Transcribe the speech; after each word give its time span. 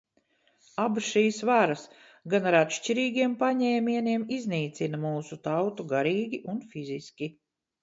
Abas 0.83 1.09
šīs 1.09 1.41
varas, 1.49 1.83
gan 2.35 2.47
ar 2.53 2.57
atšķirīgiem 2.61 3.37
paņēmieniem 3.45 4.27
iznīcina 4.39 5.03
mūsu 5.07 5.41
tautu 5.51 5.89
garīgi 5.95 6.43
un 6.57 6.61
fiziski. 6.75 7.33